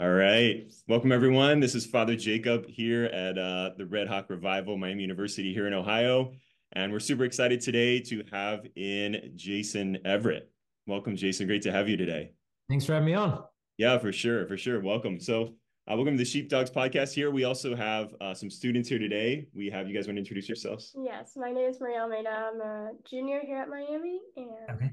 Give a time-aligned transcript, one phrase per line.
[0.00, 0.70] All right.
[0.86, 1.58] Welcome, everyone.
[1.58, 5.74] This is Father Jacob here at uh, the Red Hawk Revival, Miami University here in
[5.74, 6.32] Ohio.
[6.74, 10.48] And we're super excited today to have in Jason Evert.
[10.86, 11.48] Welcome, Jason.
[11.48, 12.30] Great to have you today.
[12.68, 13.42] Thanks for having me on.
[13.76, 14.46] Yeah, for sure.
[14.46, 14.80] For sure.
[14.80, 15.18] Welcome.
[15.18, 15.54] So,
[15.90, 17.32] uh, welcome to the Sheepdogs podcast here.
[17.32, 19.48] We also have uh, some students here today.
[19.52, 20.94] We have you guys want to introduce yourselves?
[20.96, 22.50] Yes, my name is Maria Almeida.
[22.52, 24.20] I'm a junior here at Miami.
[24.36, 24.90] And Okay.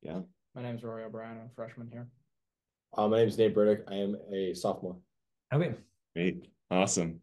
[0.00, 0.20] Yeah.
[0.54, 1.32] My name is Rory O'Brien.
[1.38, 2.08] I'm a freshman here.
[2.96, 3.84] Uh, my name is Nate Burdick.
[3.88, 4.96] I am a sophomore.
[5.52, 5.74] Okay.
[6.14, 6.48] Great.
[6.70, 7.20] Awesome.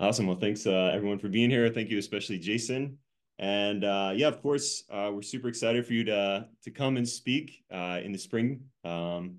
[0.00, 0.26] Awesome.
[0.26, 1.68] Well, thanks uh, everyone for being here.
[1.70, 2.98] Thank you, especially Jason.
[3.38, 7.08] And uh, yeah, of course, uh, we're super excited for you to to come and
[7.08, 8.60] speak uh, in the spring.
[8.84, 9.36] Um,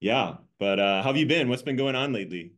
[0.00, 1.48] yeah, but uh, how have you been?
[1.48, 2.52] What's been going on lately?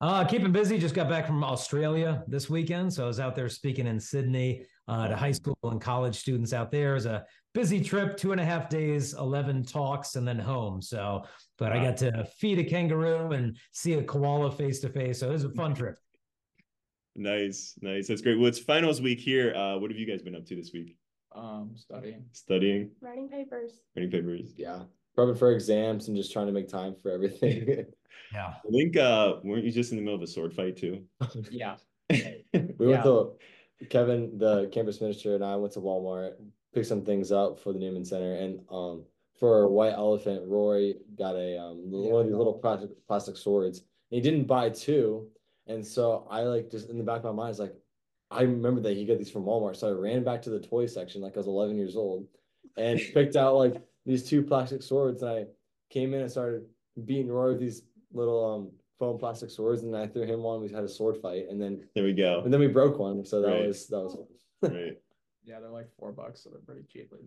[0.00, 0.78] Uh, keeping busy.
[0.78, 4.66] Just got back from Australia this weekend, so I was out there speaking in Sydney
[4.88, 6.92] uh, to high school and college students out there.
[6.92, 10.80] It was a busy trip, two and a half days, eleven talks, and then home.
[10.82, 11.24] So,
[11.58, 15.20] but I got to feed a kangaroo and see a koala face to face.
[15.20, 15.96] So it was a fun trip.
[17.14, 18.08] Nice, nice.
[18.08, 18.38] That's great.
[18.38, 19.54] Well, it's finals week here.
[19.54, 20.96] Uh, what have you guys been up to this week?
[21.34, 22.24] Um, studying.
[22.32, 23.72] Studying, writing papers.
[23.96, 24.52] writing papers.
[24.56, 24.82] Yeah.
[25.16, 27.84] Prepping for exams and just trying to make time for everything.
[28.32, 28.54] Yeah.
[28.66, 31.04] I think uh, weren't you just in the middle of a sword fight too?
[31.50, 31.76] Yeah.
[32.10, 32.64] we Yeah.
[32.78, 33.32] went to
[33.90, 36.34] Kevin, the campus minister, and I went to Walmart,
[36.74, 39.04] picked some things up for the Newman Center, and um
[39.38, 43.80] for White Elephant, Roy got a um Yeah, one of these little plastic plastic swords.
[44.10, 45.28] And he didn't buy two,
[45.66, 47.74] and so I like just in the back of my mind is like,
[48.30, 50.86] I remember that he got these from Walmart, so I ran back to the toy
[50.86, 52.26] section like I was 11 years old,
[52.76, 55.44] and picked out like these two plastic swords, and I
[55.90, 56.64] came in and started
[57.04, 57.82] beating Roy with these
[58.12, 60.60] little um foam plastic swords, and I threw him one.
[60.60, 62.40] We had a sword fight, and then There we go.
[62.44, 63.66] and then we broke one, so that Right.
[63.66, 64.26] was that was fun.
[64.74, 64.98] Right.
[65.44, 67.20] Yeah, they're like four bucks, so they're pretty cheaply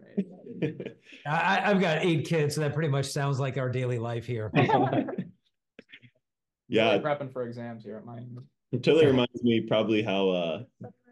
[0.61, 0.91] made.
[1.25, 4.25] I, I- I've got eight kids, so that pretty much sounds like our daily life
[4.25, 4.51] here.
[6.67, 8.27] yeah, Really prepping for exams here at Miami.
[8.71, 10.63] It totally reminds me probably how uh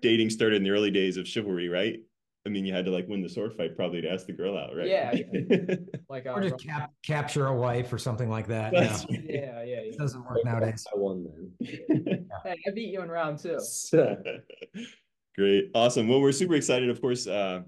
[0.02, 2.00] dating started in the early days of chivalry, right?
[2.47, 4.58] I mean, you had to like win the sword fight probably to ask the girl
[4.58, 4.88] out, right?
[4.88, 5.12] Yeah,
[6.09, 8.72] Like, uh, Or just cap- capture a wife or something like that.
[8.72, 8.80] Yeah.
[8.80, 9.78] That's- yeah, yeah, yeah.
[9.91, 10.88] It doesn't work nowadays.
[10.91, 11.25] I won
[11.59, 12.25] then.
[12.46, 13.59] Hey, I beat you in round two.
[15.36, 15.72] Great.
[15.75, 16.07] Awesome.
[16.07, 16.90] Well, we're super excited.
[16.90, 17.62] Of course, uh,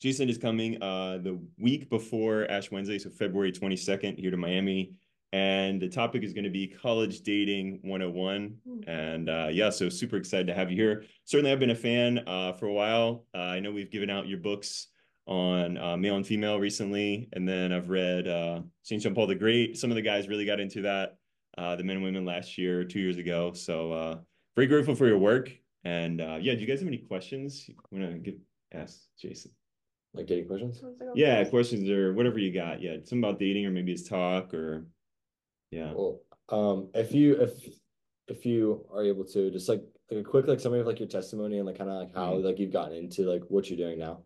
[0.00, 4.94] Jason is coming uh, the week before Ash Wednesday, so February 22nd here to Miami.
[5.32, 8.54] And the topic is going to be college dating 101.
[8.86, 11.04] And uh, yeah, so super excited to have you here.
[11.24, 13.24] Certainly, I've been a fan uh, for a while.
[13.34, 14.88] Uh, I know we've given out your books
[15.26, 17.28] on uh, male and female recently.
[17.32, 19.00] And then I've read uh, St.
[19.00, 19.78] John Paul the Great.
[19.78, 21.16] Some of the guys really got into that,
[21.56, 23.52] uh, the men and women last year, two years ago.
[23.52, 24.18] So uh,
[24.56, 25.50] very grateful for your work.
[25.84, 28.38] And uh, yeah, do you guys have any questions you want to get
[28.72, 29.52] asked, Jason?
[30.14, 30.80] Like getting questions?
[30.82, 32.82] Wants to go Yeah, questions or whatever you got.
[32.82, 34.86] Yeah, something about dating or maybe it's talk or
[35.72, 35.92] yeah.
[35.92, 37.52] Well, um, if you if
[38.28, 41.08] if you are able to just like like a quick like summary of like your
[41.08, 42.44] testimony and like kind of like how Mhm.
[42.44, 44.22] like you've gotten into like what you're doing now.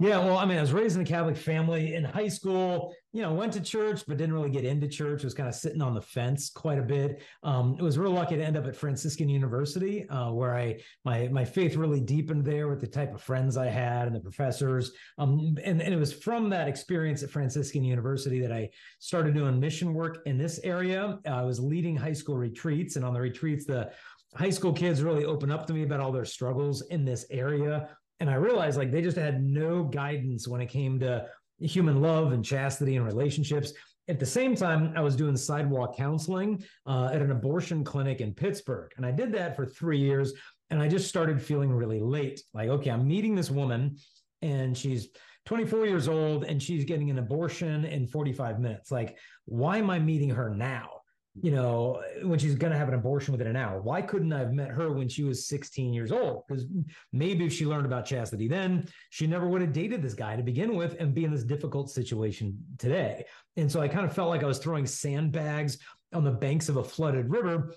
[0.00, 3.20] Yeah, well, I mean, I was raised in a Catholic family in high school, you
[3.20, 5.92] know, went to church, but didn't really get into church, was kind of sitting on
[5.92, 7.20] the fence quite a bit.
[7.42, 11.26] Um, it was real lucky to end up at Franciscan University, uh, where I my
[11.28, 14.92] my faith really deepened there with the type of friends I had and the professors.
[15.18, 18.70] Um, and, and it was from that experience at Franciscan University that I
[19.00, 21.18] started doing mission work in this area.
[21.26, 23.90] Uh, I was leading high school retreats, and on the retreats, the
[24.36, 27.88] high school kids really opened up to me about all their struggles in this area
[28.20, 31.26] and I realized like they just had no guidance when it came to
[31.60, 33.72] human love and chastity and relationships.
[34.08, 38.32] At the same time, I was doing sidewalk counseling uh, at an abortion clinic in
[38.32, 38.90] Pittsburgh.
[38.96, 40.32] And I did that for three years.
[40.70, 42.42] And I just started feeling really late.
[42.54, 43.96] Like, okay, I'm meeting this woman
[44.42, 45.08] and she's
[45.46, 48.90] 24 years old and she's getting an abortion in 45 minutes.
[48.90, 50.97] Like, why am I meeting her now?
[51.42, 53.80] You know, when she's going to have an abortion within an hour.
[53.80, 56.44] Why couldn't I have met her when she was 16 years old?
[56.46, 56.66] Because
[57.12, 60.42] maybe if she learned about chastity then, she never would have dated this guy to
[60.42, 63.24] begin with and be in this difficult situation today.
[63.56, 65.78] And so I kind of felt like I was throwing sandbags
[66.12, 67.74] on the banks of a flooded river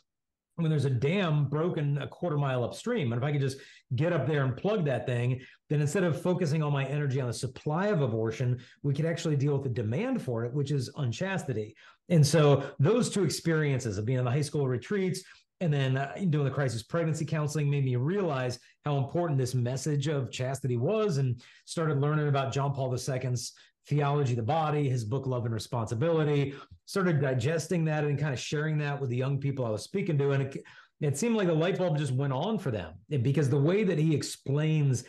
[0.61, 3.11] when there's a dam broken a quarter mile upstream.
[3.11, 3.57] And if I could just
[3.95, 7.27] get up there and plug that thing, then instead of focusing all my energy on
[7.27, 10.89] the supply of abortion, we could actually deal with the demand for it, which is
[10.97, 11.75] unchastity.
[12.09, 15.23] And so those two experiences of being on the high school retreats
[15.61, 20.07] and then uh, doing the crisis pregnancy counseling made me realize how important this message
[20.07, 23.53] of chastity was and started learning about John Paul II's
[23.87, 26.55] theology of the body, his book Love and Responsibility,
[26.91, 30.17] started digesting that and kind of sharing that with the young people I was speaking
[30.17, 30.31] to.
[30.31, 30.57] And it,
[30.99, 33.97] it seemed like the light bulb just went on for them because the way that
[33.97, 35.05] he explains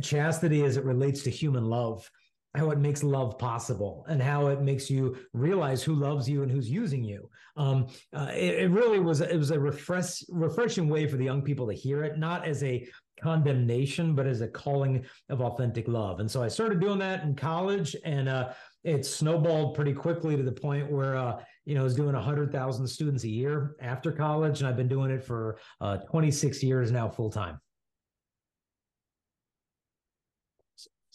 [0.00, 2.10] chastity as it relates to human love
[2.54, 6.50] how it makes love possible and how it makes you realize who loves you and
[6.50, 7.28] who's using you.
[7.58, 11.42] Um, uh, it, it, really was it was a refresh refreshing way for the young
[11.42, 12.88] people to hear it, not as a
[13.22, 16.20] condemnation, but as a calling of authentic love.
[16.20, 18.50] And so I started doing that in college, and uh,
[18.84, 22.52] it snowballed pretty quickly to the point where uh, you know I was doing hundred
[22.52, 26.90] thousand students a year after college, and I've been doing it for uh, 26 years
[26.90, 27.60] now, full time.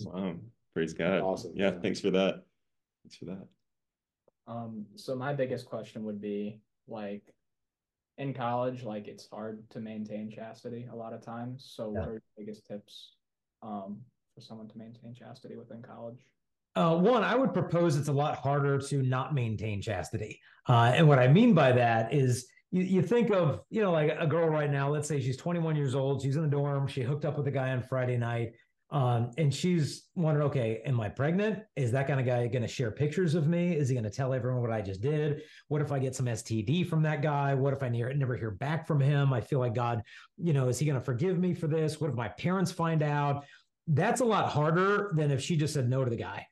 [0.02, 0.36] Wow.
[0.74, 1.22] Praise God.
[1.22, 1.52] Awesome.
[1.56, 2.44] Yeah, yeah, thanks for that.
[3.04, 3.48] Thanks for that.
[4.48, 7.24] Um, so my biggest question would be like
[8.18, 11.72] in college, like it's hard to maintain chastity a lot of times.
[11.76, 12.00] So yeah.
[12.00, 13.16] what are your biggest tips
[13.62, 14.02] um
[14.36, 16.26] for someone to maintain chastity within college?
[16.76, 20.40] Uh, one, I would propose it's a lot harder to not maintain chastity.
[20.68, 24.16] Uh, and what I mean by that is you, you think of, you know, like
[24.18, 27.02] a girl right now, let's say she's 21 years old, she's in the dorm, she
[27.02, 28.54] hooked up with a guy on Friday night.
[28.90, 31.60] Um, and she's wondering, okay, am I pregnant?
[31.76, 33.76] Is that kind of guy going to share pictures of me?
[33.76, 35.42] Is he going to tell everyone what I just did?
[35.68, 37.56] What if I get some STD from that guy?
[37.56, 39.34] What if I near, never hear back from him?
[39.34, 40.04] I feel like God,
[40.38, 42.00] you know, is he going to forgive me for this?
[42.00, 43.46] What if my parents find out?
[43.88, 46.46] That's a lot harder than if she just said no to the guy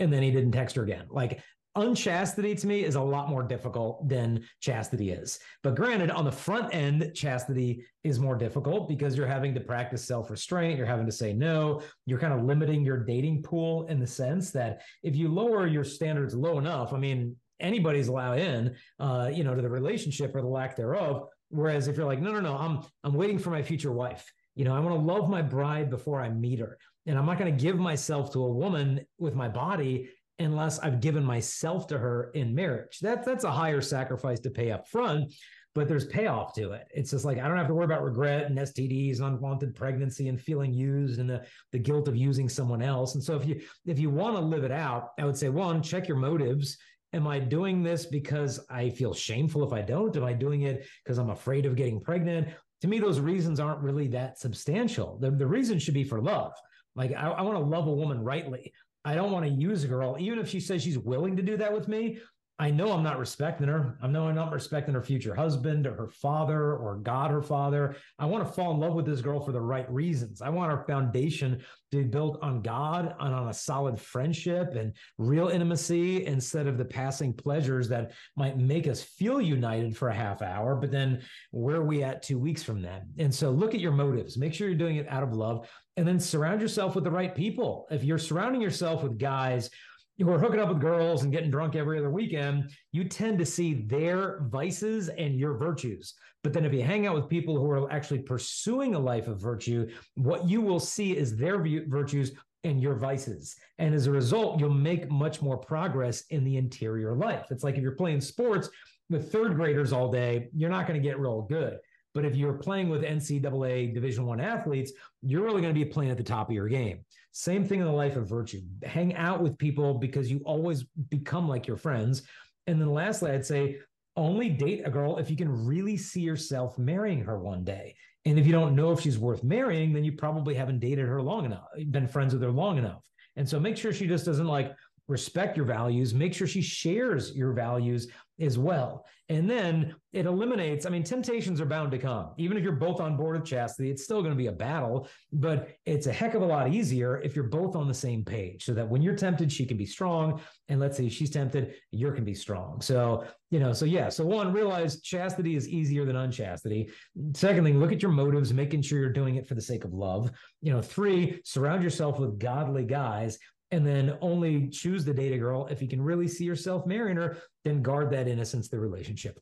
[0.00, 1.06] and then he didn't text her again.
[1.10, 1.40] Like
[1.76, 5.38] unchastity to me is a lot more difficult than chastity is.
[5.62, 10.04] But granted, on the front end, chastity is more difficult because you're having to practice
[10.04, 10.78] self restraint.
[10.78, 11.82] You're having to say no.
[12.06, 15.84] You're kind of limiting your dating pool in the sense that if you lower your
[15.84, 20.42] standards low enough, I mean, anybody's allowed in, uh, you know, to the relationship or
[20.42, 21.28] the lack thereof.
[21.50, 24.30] Whereas if you're like, no, no, no, I'm I'm waiting for my future wife.
[24.54, 26.78] You know, I want to love my bride before I meet her.
[27.06, 31.00] And I'm not going to give myself to a woman with my body unless I've
[31.00, 32.98] given myself to her in marriage.
[33.00, 35.32] That, that's a higher sacrifice to pay up front,
[35.74, 36.86] but there's payoff to it.
[36.90, 40.28] It's just like I don't have to worry about regret and STDs, and unwanted pregnancy,
[40.28, 43.14] and feeling used and the, the guilt of using someone else.
[43.14, 45.82] And so if you if you want to live it out, I would say one,
[45.82, 46.78] check your motives.
[47.12, 50.16] Am I doing this because I feel shameful if I don't?
[50.16, 52.48] Am I doing it because I'm afraid of getting pregnant?
[52.82, 55.18] To me, those reasons aren't really that substantial.
[55.20, 56.52] The, the reason should be for love.
[56.94, 58.72] Like I, I want to love a woman rightly.
[59.04, 61.56] I don't want to use a girl, even if she says she's willing to do
[61.56, 62.18] that with me.
[62.56, 63.98] I know I'm not respecting her.
[64.00, 67.96] I know I'm not respecting her future husband or her father or God, her father.
[68.16, 70.40] I want to fall in love with this girl for the right reasons.
[70.40, 74.92] I want our foundation to be built on God and on a solid friendship and
[75.18, 80.14] real intimacy instead of the passing pleasures that might make us feel united for a
[80.14, 80.76] half hour.
[80.76, 83.02] But then where are we at two weeks from then?
[83.18, 84.36] And so look at your motives.
[84.36, 87.34] Make sure you're doing it out of love and then surround yourself with the right
[87.34, 87.88] people.
[87.90, 89.70] If you're surrounding yourself with guys,
[90.18, 93.46] who are hooking up with girls and getting drunk every other weekend, you tend to
[93.46, 96.14] see their vices and your virtues.
[96.42, 99.40] But then if you hang out with people who are actually pursuing a life of
[99.40, 102.32] virtue, what you will see is their virtues
[102.62, 103.56] and your vices.
[103.78, 107.46] And as a result, you'll make much more progress in the interior life.
[107.50, 108.70] It's like if you're playing sports
[109.10, 111.78] with third graders all day, you're not going to get real good.
[112.14, 116.12] But if you're playing with NCAA Division One athletes, you're really going to be playing
[116.12, 117.04] at the top of your game.
[117.36, 118.60] Same thing in the life of virtue.
[118.84, 122.22] Hang out with people because you always become like your friends.
[122.68, 123.80] And then lastly, I'd say
[124.16, 127.96] only date a girl if you can really see yourself marrying her one day.
[128.24, 131.20] And if you don't know if she's worth marrying, then you probably haven't dated her
[131.20, 133.02] long enough, been friends with her long enough.
[133.34, 134.72] And so make sure she just doesn't like
[135.08, 138.08] respect your values, make sure she shares your values
[138.40, 139.06] as well.
[139.28, 142.32] And then it eliminates, I mean, temptations are bound to come.
[142.36, 145.08] Even if you're both on board with chastity, it's still going to be a battle,
[145.32, 148.64] but it's a heck of a lot easier if you're both on the same page
[148.64, 150.40] so that when you're tempted, she can be strong.
[150.68, 152.82] And let's say she's tempted, you can be strong.
[152.82, 154.10] So, you know, so yeah.
[154.10, 156.90] So one, realize chastity is easier than unchastity.
[157.34, 159.94] Second thing, look at your motives, making sure you're doing it for the sake of
[159.94, 160.30] love.
[160.60, 163.38] You know, three, surround yourself with godly guys
[163.74, 165.66] and then only choose the data girl.
[165.66, 169.40] If you can really see yourself marrying her then guard that innocence the relationship.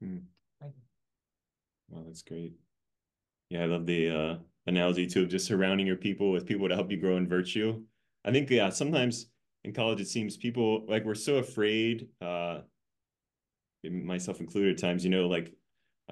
[0.00, 0.18] Hmm.
[1.88, 2.54] well that's great.
[3.50, 4.36] Yeah i love the uh,
[4.66, 7.82] analogy too of just surrounding your people with people to help you grow in virtue.
[8.24, 9.26] I think yeah sometimes
[9.64, 12.60] in college it seems people like we're so afraid uh
[13.90, 15.54] myself included at times you know like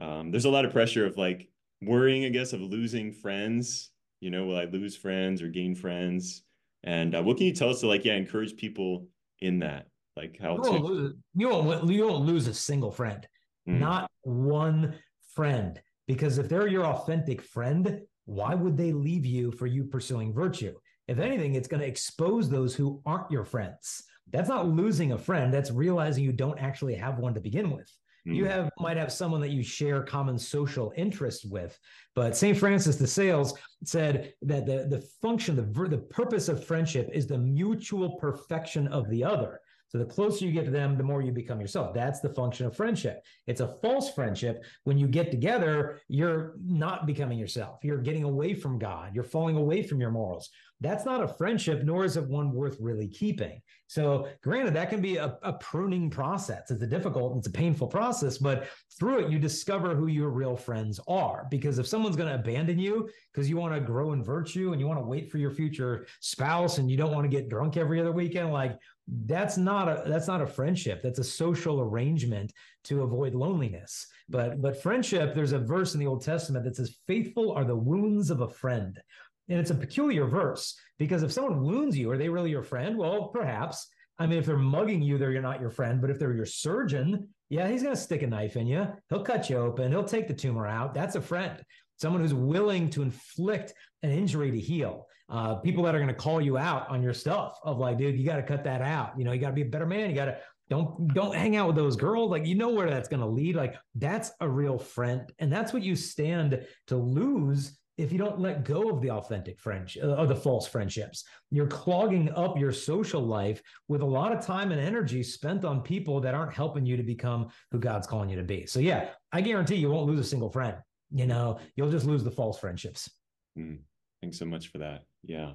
[0.00, 1.49] um, there's a lot of pressure of like
[1.83, 3.90] worrying i guess of losing friends.
[4.21, 6.43] You know will i lose friends or gain friends
[6.85, 9.06] and uh, what can you tell us to like, yeah, encourage people
[9.40, 9.87] in that?
[10.16, 13.26] Like how you to won't lose, you won't you won't lose a single friend,
[13.68, 13.78] mm.
[13.78, 14.94] not one
[15.35, 15.80] friend.
[16.08, 20.75] Because if they're your authentic friend, why would they leave you for you pursuing virtue?
[21.06, 24.02] If anything, it's going to expose those who aren't your friends.
[24.30, 25.52] That's not losing a friend.
[25.52, 27.90] That's realizing you don't actually have one to begin with.
[28.28, 28.50] You Mm.
[28.50, 31.78] have might have someone that you share common social interests with.
[32.14, 32.56] But St.
[32.56, 33.54] Francis de Sales
[33.85, 39.08] said that the, the function, the, the purpose of friendship is the mutual perfection of
[39.08, 39.61] the other.
[39.88, 41.95] So the closer you get to them, the more you become yourself.
[41.95, 43.25] That's the function of friendship.
[43.47, 44.62] It's a false friendship.
[44.85, 47.78] When you get together, you're not becoming yourself.
[47.83, 49.14] You're getting away from God.
[49.14, 50.50] You're falling away from your morals.
[50.80, 53.61] That's not a friendship, nor is it one worth really keeping.
[53.88, 56.71] So, granted, that can be a, a pruning process.
[56.71, 58.68] It's a difficult, it's a painful process, but
[58.99, 61.49] through it, you discover who your real friends are.
[61.50, 64.80] Because if someone's going to abandon you because you want to grow in virtue and
[64.80, 67.76] you want to wait for your future spouse and you don't want to get drunk
[67.76, 68.78] every other weekend, like
[69.24, 71.02] that's not a that's not a friendship.
[71.02, 72.52] That's a social arrangement
[72.84, 74.06] to avoid loneliness.
[74.28, 77.76] But but friendship, there's a verse in the Old Testament that says, "Faithful are the
[77.76, 79.00] wounds of a friend."
[79.48, 82.98] And it's a peculiar verse because if someone wounds you, are they really your friend?
[82.98, 83.88] Well, perhaps.
[84.18, 86.00] I mean, if they're mugging you, they're you're not your friend.
[86.00, 88.86] But if they're your surgeon, yeah, he's going to stick a knife in you.
[89.08, 89.90] He'll cut you open.
[89.90, 90.92] He'll take the tumor out.
[90.92, 91.62] That's a friend.
[91.96, 93.72] Someone who's willing to inflict
[94.02, 95.06] an injury to heal.
[95.28, 98.18] Uh, people that are going to call you out on your stuff of like, dude,
[98.18, 99.12] you got to cut that out.
[99.18, 100.08] You know, you got to be a better man.
[100.08, 100.38] You got to
[100.70, 102.30] don't don't hang out with those girls.
[102.30, 103.56] Like, you know where that's going to lead.
[103.56, 108.38] Like, that's a real friend, and that's what you stand to lose if you don't
[108.38, 113.20] let go of the authentic friendship or the false friendships you're clogging up your social
[113.20, 116.97] life with a lot of time and energy spent on people that aren't helping you
[116.97, 120.20] to become who god's calling you to be so yeah i guarantee you won't lose
[120.20, 120.76] a single friend
[121.11, 123.11] you know you'll just lose the false friendships
[123.58, 123.78] Mm.
[124.20, 125.04] Thanks so much for that.
[125.22, 125.52] Yeah.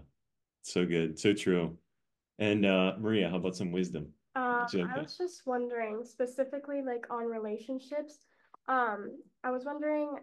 [0.62, 1.20] So good.
[1.20, 1.78] So true.
[2.40, 4.08] And uh Maria, how about some wisdom?
[4.36, 5.02] Uh, Jim, I yeah.
[5.04, 8.20] was just wondering, specifically like on relationships.
[8.68, 10.18] Um, I was wondering,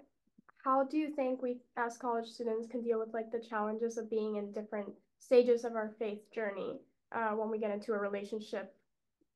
[0.64, 4.10] how do you think we as college students can deal with like the challenges of
[4.10, 6.80] being in different stages of our faith journey,
[7.12, 8.74] uh, when we get into a relationship,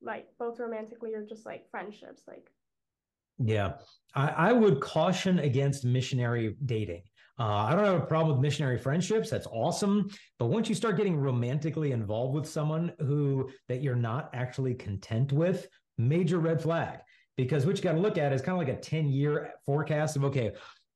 [0.03, 2.51] like both romantically or just like friendships, like
[3.39, 3.75] Yeah,
[4.15, 7.03] I, I would caution against missionary dating.
[7.39, 9.29] Uh, I don't have a problem with missionary friendships.
[9.29, 10.09] That's awesome.
[10.39, 15.33] But once you start getting romantically involved with someone who that you're not actually content
[15.33, 15.67] with,
[15.99, 17.01] major red flag.
[17.37, 20.17] Because what you got to look at is kind of like a 10 year forecast
[20.17, 20.53] of okay,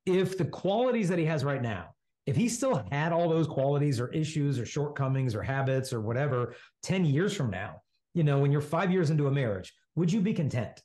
[0.07, 1.88] if the qualities that he has right now,
[2.26, 6.54] if he still had all those qualities or issues or shortcomings or habits or whatever
[6.83, 7.80] 10 years from now,
[8.14, 10.80] you know, when you're five years into a marriage, would you be content?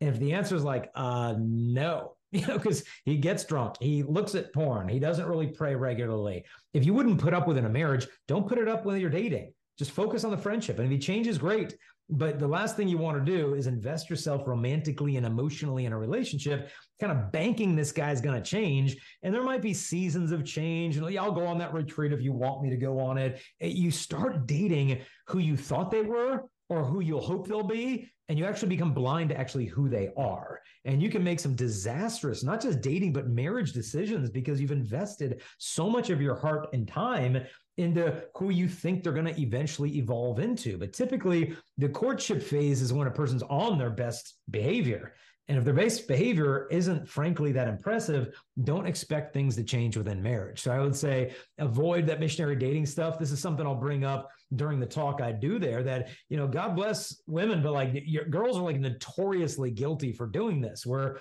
[0.00, 4.02] And if the answer is like, uh, no, you know, because he gets drunk, he
[4.02, 6.44] looks at porn, he doesn't really pray regularly.
[6.74, 9.10] If you wouldn't put up with in a marriage, don't put it up when you're
[9.10, 9.52] dating.
[9.78, 10.78] Just focus on the friendship.
[10.78, 11.74] And if he changes, great.
[12.10, 15.92] But the last thing you want to do is invest yourself romantically and emotionally in
[15.92, 16.70] a relationship,
[17.00, 18.96] kind of banking this guy's going to change.
[19.22, 20.96] And there might be seasons of change.
[20.96, 23.40] And I'll go on that retreat if you want me to go on it.
[23.60, 28.10] Eh, you start dating who you thought they were or who you'll hope they'll be
[28.28, 30.60] and you actually become blind to actually who they are.
[30.84, 35.42] And you can make some disastrous not just dating but marriage decisions because you've invested
[35.58, 37.42] so much of your heart and time
[37.78, 40.76] into who you think they're going to eventually evolve into.
[40.76, 45.14] But typically the courtship phase is when a person's on their best behavior
[45.48, 50.22] and if their base behavior isn't frankly that impressive, don't expect things to change within
[50.22, 50.60] marriage.
[50.60, 53.18] So I would say avoid that missionary dating stuff.
[53.18, 56.46] This is something I'll bring up during the talk I do there that, you know,
[56.46, 61.18] God bless women, but like your girls are like notoriously guilty for doing this, where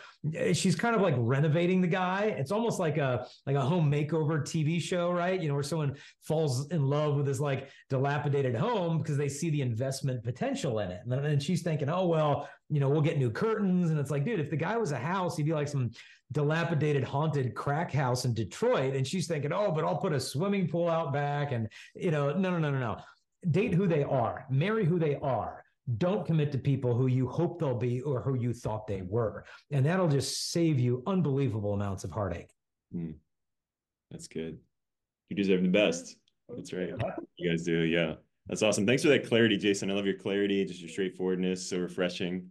[0.53, 2.35] she's kind of like renovating the guy.
[2.37, 5.41] It's almost like a like a home makeover TV show, right?
[5.41, 9.49] You know, where someone falls in love with this like dilapidated home because they see
[9.49, 11.01] the investment potential in it.
[11.09, 13.89] And then she's thinking, oh well, you know, we'll get new curtains.
[13.89, 15.91] And it's like, dude, if the guy was a house, he'd be like some
[16.31, 18.95] dilapidated haunted crack house in Detroit.
[18.95, 21.51] And she's thinking, oh, but I'll put a swimming pool out back.
[21.51, 22.97] And, you know, no, no, no, no, no.
[23.51, 25.63] Date who they are, marry who they are.
[25.97, 29.45] Don't commit to people who you hope they'll be or who you thought they were.
[29.71, 32.49] And that'll just save you unbelievable amounts of heartache.
[32.93, 33.15] Mm.
[34.11, 34.57] That's good.
[35.29, 36.17] You deserve the best.
[36.49, 36.89] That's right.
[37.37, 37.83] You guys do.
[37.83, 38.15] Yeah.
[38.47, 38.85] That's awesome.
[38.85, 39.91] Thanks for that clarity, Jason.
[39.91, 41.69] I love your clarity, just your straightforwardness.
[41.69, 42.49] So refreshing.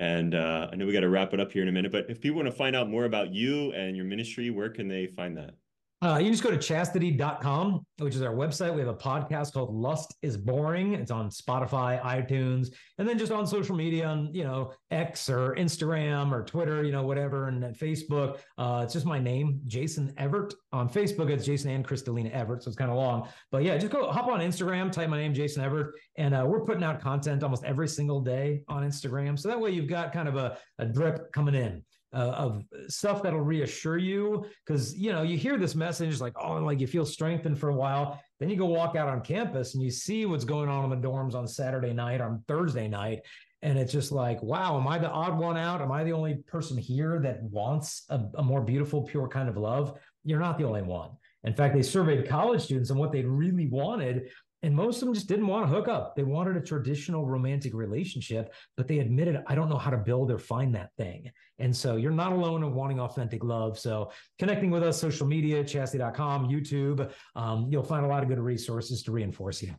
[0.00, 2.08] And uh, I know we got to wrap it up here in a minute, but
[2.08, 5.06] if people want to find out more about you and your ministry, where can they
[5.06, 5.56] find that?
[6.02, 8.72] Uh, you just go to chastity.com, which is our website.
[8.72, 10.94] We have a podcast called Lust is Boring.
[10.94, 15.54] It's on Spotify, iTunes, and then just on social media on, you know, X or
[15.56, 18.38] Instagram or Twitter, you know, whatever, and Facebook.
[18.56, 20.54] Uh, it's just my name, Jason Evert.
[20.72, 22.62] On Facebook, it's Jason and Crystalina Evert.
[22.62, 23.28] So it's kind of long.
[23.52, 25.94] But yeah, just go hop on Instagram, type my name, Jason Evert.
[26.16, 29.38] and uh, we're putting out content almost every single day on Instagram.
[29.38, 33.22] So that way you've got kind of a, a drip coming in uh, of stuff
[33.22, 36.86] that'll reassure you because you know you hear this message like oh and like you
[36.86, 40.26] feel strengthened for a while then you go walk out on campus and you see
[40.26, 43.20] what's going on in the dorms on saturday night on thursday night
[43.62, 45.82] And it's just like, wow, am I the odd one out?
[45.82, 49.56] Am I the only person here that wants a, a more beautiful, pure kind of
[49.56, 49.98] love?
[50.24, 51.10] You're not the only one.
[51.44, 54.30] In fact, they surveyed college students and what they really wanted
[54.62, 56.14] and most of them just didn't want to hook up.
[56.14, 60.30] They wanted a traditional romantic relationship, but they admitted, I don't know how to build
[60.30, 61.30] or find that thing.
[61.58, 63.78] And so you're not alone in wanting authentic love.
[63.78, 68.38] So connecting with us, social media, chastity.com, YouTube, um, you'll find a lot of good
[68.38, 69.74] resources to reinforce you.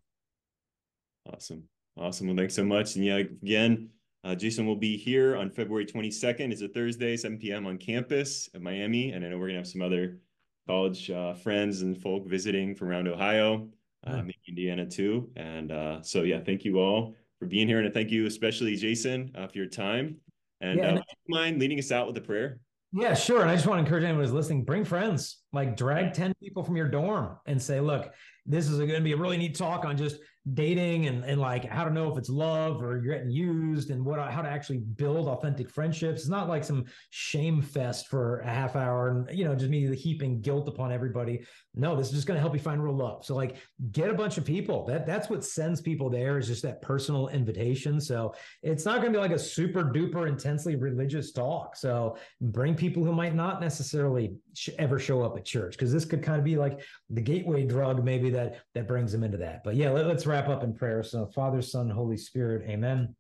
[1.32, 1.64] Awesome.
[1.98, 2.28] Awesome.
[2.28, 2.96] Well, thanks so much.
[2.96, 3.90] And yeah, again,
[4.24, 6.52] uh, Jason will be here on February 22nd.
[6.52, 7.68] It's a Thursday, 7 p.m.
[7.68, 9.12] on campus at Miami.
[9.12, 10.20] And I know we're going to have some other
[10.68, 13.68] college uh, friends and folk visiting from around Ohio
[14.06, 15.30] uh, maybe Indiana too.
[15.36, 17.80] And uh, so, yeah, thank you all for being here.
[17.80, 20.18] And thank you, especially Jason, uh, for your time.
[20.62, 22.60] And yeah, uh, mind leading us out with a prayer?
[22.94, 23.42] Yeah, sure.
[23.42, 26.64] And I just want to encourage anyone who's listening, bring friends, like drag 10 people
[26.64, 28.12] from your dorm and say, look,
[28.46, 30.18] this is going to be a really neat talk on just
[30.54, 34.04] dating and, and like how to know if it's love or you're getting used and
[34.04, 36.22] what how to actually build authentic friendships.
[36.22, 39.96] It's not like some shame fest for a half hour and you know just me
[39.96, 41.46] heaping guilt upon everybody.
[41.76, 43.24] No, this is just going to help you find real love.
[43.24, 43.58] So like
[43.92, 44.84] get a bunch of people.
[44.86, 48.02] That that's what sends people there is just that personal invitation.
[48.02, 48.34] So
[48.64, 51.76] it's not going to be like a super duper intensely religious talk.
[51.76, 54.34] So bring people who might not necessarily
[54.80, 56.82] ever show up at church because this could kind of be like
[57.12, 59.64] the gateway drug that that brings them into that.
[59.64, 61.04] But yeah, let, us wrap up in prayer.
[61.04, 63.16] So, Father, Son, Holy Spirit, amen.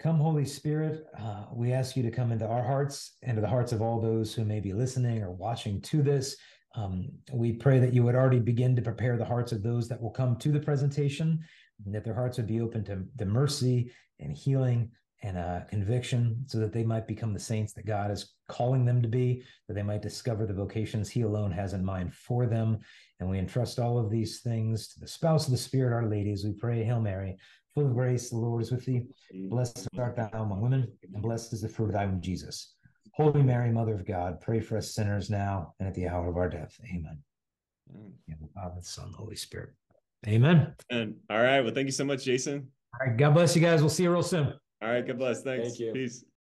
[0.00, 3.48] Come, Holy Spirit, uh, we ask you to come into our hearts and to the
[3.48, 6.36] hearts of all those who may be listening or watching to this.
[6.74, 10.02] Um, we pray that you would already begin to prepare the hearts of those that
[10.02, 11.38] will come to the presentation,
[11.84, 14.90] and that their hearts would be open to the mercy and healing
[15.22, 19.00] and uh, conviction so that they might become the saints that God is calling them
[19.02, 22.78] to be, that they might discover the vocations He alone has in mind for them.
[23.20, 26.32] And we entrust all of these things to the spouse of the Spirit, Our Lady,
[26.32, 27.36] as we pray, Hail Mary,
[27.74, 29.06] full of grace, the Lord is with thee.
[29.48, 32.74] Blessed art thou among women, and blessed is the fruit of thy womb, Jesus.
[33.14, 36.36] Holy Mary, Mother of God, pray for us sinners now and at the hour of
[36.36, 36.74] our death.
[36.84, 37.18] Amen.
[37.90, 38.12] Amen.
[38.28, 39.70] the Father, the Son, the Holy Spirit.
[40.26, 40.74] Amen.
[40.90, 41.60] And all right.
[41.60, 42.68] Well, thank you so much, Jason.
[42.94, 43.16] All right.
[43.16, 43.80] God bless you guys.
[43.80, 44.54] We'll see you real soon.
[44.82, 45.06] All right.
[45.06, 45.42] God bless.
[45.42, 45.68] Thanks.
[45.68, 45.92] Thank you.
[45.92, 46.24] Peace.